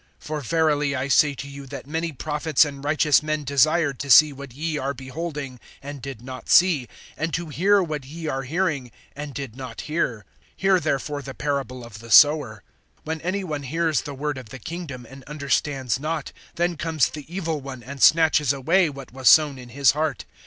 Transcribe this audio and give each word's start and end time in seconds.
(17)For 0.19 0.41
verily 0.43 0.95
I 0.95 1.07
say 1.07 1.35
to 1.35 1.47
you, 1.47 1.67
that 1.67 1.85
many 1.85 2.11
prophets 2.11 2.65
and 2.65 2.83
righteous 2.83 3.21
men 3.21 3.43
desired 3.43 3.99
to 3.99 4.09
see 4.09 4.33
what 4.33 4.51
ye 4.51 4.75
are 4.79 4.95
beholding, 4.95 5.59
and 5.79 6.01
did 6.01 6.23
not 6.23 6.49
see, 6.49 6.87
and 7.15 7.31
to 7.35 7.49
hear 7.49 7.83
what 7.83 8.03
ye 8.03 8.25
are 8.25 8.41
hearing, 8.41 8.91
and 9.15 9.31
did 9.35 9.55
not 9.55 9.81
hear. 9.81 10.25
(18)Hear 10.59 10.81
therefore 10.81 11.21
the 11.21 11.35
parable 11.35 11.83
of 11.85 11.99
the 11.99 12.09
sower. 12.09 12.63
(19)When 13.05 13.19
any 13.23 13.43
one 13.43 13.61
hears 13.61 14.01
the 14.01 14.15
word 14.15 14.39
of 14.39 14.49
the 14.49 14.57
kingdom, 14.57 15.05
and 15.07 15.23
understands 15.25 15.99
not, 15.99 16.33
then 16.55 16.77
comes 16.77 17.07
the 17.09 17.31
evil 17.31 17.61
one 17.61 17.83
and 17.83 18.01
snatches 18.01 18.51
away 18.51 18.89
what 18.89 19.13
was 19.13 19.29
sown 19.29 19.59
in 19.59 19.69
his 19.69 19.91
heart. 19.91 20.25